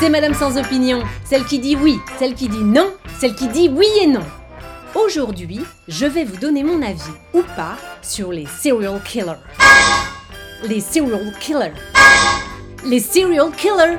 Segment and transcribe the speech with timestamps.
[0.00, 2.90] C'est Madame sans opinion, celle qui dit oui, celle qui dit non,
[3.20, 4.24] celle qui dit oui et non.
[4.94, 7.00] Aujourd'hui, je vais vous donner mon avis,
[7.34, 9.38] ou pas, sur les serial killers.
[10.64, 11.72] Les serial killers.
[12.84, 13.98] Les serial killers.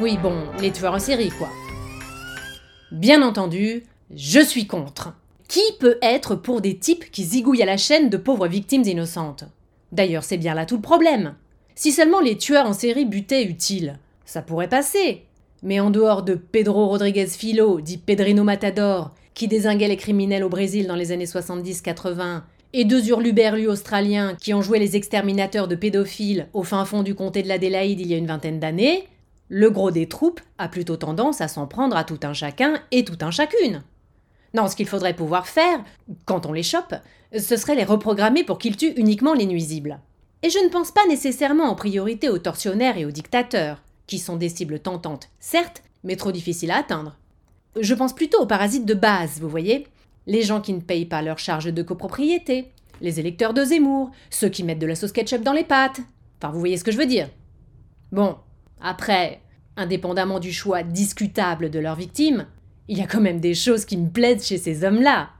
[0.00, 1.48] Oui, bon, les tueurs en série, quoi.
[2.90, 5.12] Bien entendu, je suis contre.
[5.48, 9.44] Qui peut être pour des types qui zigouillent à la chaîne de pauvres victimes innocentes?
[9.90, 11.34] D'ailleurs, c'est bien là tout le problème.
[11.74, 13.98] Si seulement les tueurs en série butaient utiles,
[14.32, 15.26] ça pourrait passer.
[15.62, 20.48] Mais en dehors de Pedro Rodriguez Filo, dit Pedrino Matador, qui désinguait les criminels au
[20.48, 22.42] Brésil dans les années 70-80,
[22.72, 27.14] et deux hurluberlus australiens qui ont joué les exterminateurs de pédophiles au fin fond du
[27.14, 29.06] comté de l'Adélaïde il y a une vingtaine d'années,
[29.50, 33.04] le gros des troupes a plutôt tendance à s'en prendre à tout un chacun et
[33.04, 33.82] tout un chacune.
[34.54, 35.84] Non, ce qu'il faudrait pouvoir faire,
[36.24, 36.94] quand on les chope,
[37.38, 40.00] ce serait les reprogrammer pour qu'ils tuent uniquement les nuisibles.
[40.42, 44.36] Et je ne pense pas nécessairement en priorité aux tortionnaires et aux dictateurs, qui sont
[44.36, 47.16] des cibles tentantes, certes, mais trop difficiles à atteindre.
[47.80, 49.86] Je pense plutôt aux parasites de base, vous voyez
[50.26, 54.48] Les gens qui ne payent pas leurs charges de copropriété, les électeurs de Zemmour, ceux
[54.48, 56.00] qui mettent de la sauce ketchup dans les pâtes.
[56.38, 57.28] Enfin, vous voyez ce que je veux dire.
[58.10, 58.36] Bon,
[58.80, 59.40] après,
[59.76, 62.46] indépendamment du choix discutable de leurs victimes,
[62.88, 65.30] il y a quand même des choses qui me plaisent chez ces hommes-là.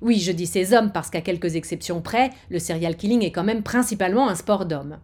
[0.00, 3.44] Oui, je dis ces hommes parce qu'à quelques exceptions près, le serial killing est quand
[3.44, 4.98] même principalement un sport d'hommes.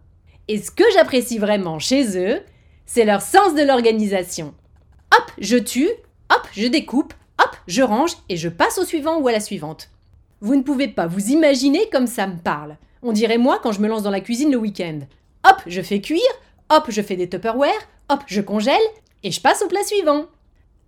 [0.47, 2.41] Et ce que j'apprécie vraiment chez eux,
[2.85, 4.53] c'est leur sens de l'organisation.
[5.15, 5.89] Hop, je tue,
[6.29, 9.89] hop, je découpe, hop, je range et je passe au suivant ou à la suivante.
[10.41, 12.77] Vous ne pouvez pas vous imaginer comme ça me parle.
[13.01, 14.99] On dirait moi quand je me lance dans la cuisine le week-end.
[15.47, 16.21] Hop, je fais cuire,
[16.69, 17.71] hop, je fais des Tupperware,
[18.09, 18.75] hop, je congèle
[19.23, 20.25] et je passe au plat suivant.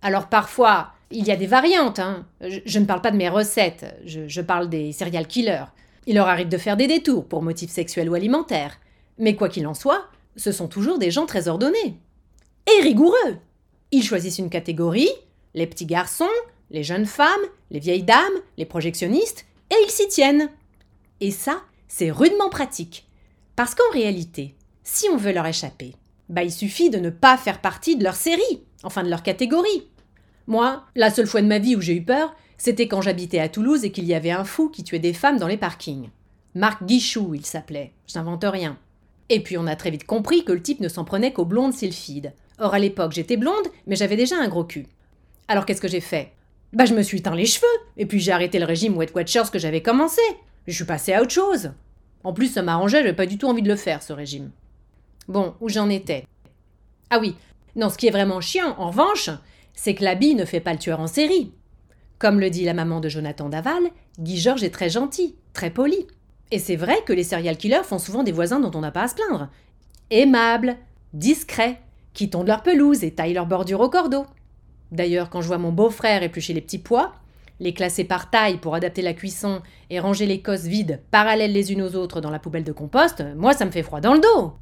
[0.02, 1.98] Alors parfois, il y a des variantes.
[1.98, 2.26] Hein.
[2.40, 5.66] Je, ne parle pas de mes recettes, je, parle des serial killers.
[6.06, 8.78] Il leur arrive de faire des détours pour motifs sexuels ou alimentaires.
[9.18, 10.04] Mais quoi qu'il en soit,
[10.36, 11.98] ce sont toujours des gens très ordonnés.
[12.66, 13.38] Et rigoureux.
[13.92, 15.10] Ils choisissent une catégorie,
[15.54, 16.24] les petits garçons,
[16.70, 17.30] les jeunes femmes,
[17.70, 18.22] les vieilles dames,
[18.56, 20.50] les projectionnistes, et ils s'y tiennent.
[21.20, 23.06] Et ça, c'est rudement pratique.
[23.54, 25.94] Parce qu'en réalité, si on veut leur échapper,
[26.28, 29.88] bah il suffit de ne pas faire partie de leur série, enfin de leur catégorie.
[30.46, 33.48] Moi, la seule fois de ma vie où j'ai eu peur, c'était quand j'habitais à
[33.48, 36.10] Toulouse et qu'il y avait un fou qui tuait des femmes dans les parkings.
[36.54, 37.92] Marc Guichou, il s'appelait.
[38.06, 38.78] Je n'invente rien.
[39.28, 41.74] Et puis on a très vite compris que le type ne s'en prenait qu'aux blondes
[41.74, 42.32] sylphides.
[42.58, 44.86] Or à l'époque j'étais blonde, mais j'avais déjà un gros cul.
[45.48, 46.32] Alors qu'est-ce que j'ai fait?
[46.72, 47.66] Bah je me suis teint les cheveux,
[47.96, 50.22] et puis j'ai arrêté le régime Wet Watchers que j'avais commencé.
[50.66, 51.72] Je suis passée à autre chose.
[52.24, 54.50] En plus ça m'arrangeait, j'avais pas du tout envie de le faire ce régime.
[55.28, 56.24] Bon, où j'en étais?
[57.10, 57.36] Ah oui,
[57.76, 59.30] non, ce qui est vraiment chiant, en revanche,
[59.74, 61.52] c'est que l'habit ne fait pas le tueur en série.
[62.18, 63.82] Comme le dit la maman de Jonathan Daval,
[64.18, 66.06] Guy Georges est très gentil, très poli.
[66.50, 69.02] Et c'est vrai que les serial killers font souvent des voisins dont on n'a pas
[69.02, 69.48] à se plaindre.
[70.10, 70.76] Aimables,
[71.12, 71.80] discrets,
[72.14, 74.24] qui tondent leur pelouse et taillent leur bordure au cordeau.
[74.92, 77.12] D'ailleurs, quand je vois mon beau-frère éplucher les petits pois,
[77.60, 81.72] les classer par taille pour adapter la cuisson et ranger les cosses vides parallèles les
[81.72, 84.20] unes aux autres dans la poubelle de compost, moi ça me fait froid dans le
[84.20, 84.52] dos.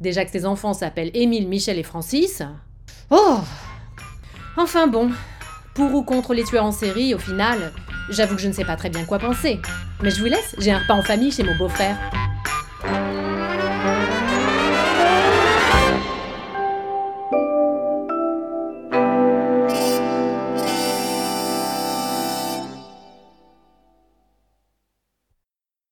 [0.00, 2.42] Déjà que ses enfants s'appellent Émile, Michel et Francis.
[3.10, 3.38] Oh
[4.56, 5.10] Enfin bon,
[5.74, 7.72] pour ou contre les tueurs en série, au final,
[8.10, 9.60] j'avoue que je ne sais pas très bien quoi penser.
[10.02, 11.96] Mais je vous laisse, j'ai un repas en famille chez mon beau-frère.